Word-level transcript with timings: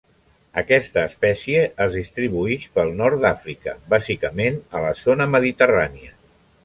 Aquesta 0.59 1.01
espècie 1.09 1.61
es 1.85 1.97
distribuïx 1.97 2.65
pel 2.77 2.91
Nord 3.03 3.21
d'Àfrica 3.27 3.75
bàsicament 3.95 4.59
a 4.81 4.83
la 4.89 4.95
zona 5.03 5.29
mediterrània. 5.35 6.17